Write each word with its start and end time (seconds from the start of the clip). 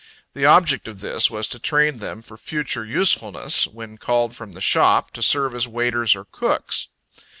The 0.33 0.47
object 0.47 0.87
of 0.87 1.01
this 1.01 1.29
was 1.29 1.47
to 1.49 1.59
train 1.59 1.99
them 1.99 2.23
for 2.23 2.35
future 2.35 2.83
usefulness, 2.83 3.67
when 3.67 3.99
called 3.99 4.35
from 4.35 4.53
the 4.53 4.59
shop, 4.59 5.11
to 5.11 5.21
serve 5.21 5.53
as 5.53 5.67
waiters 5.67 6.15
or 6.15 6.25
cooks. 6.25 6.87